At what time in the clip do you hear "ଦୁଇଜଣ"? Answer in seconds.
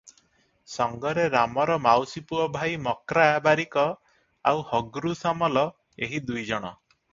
6.33-6.77